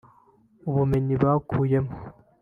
[0.69, 1.81] ubumenyi bakuyeyo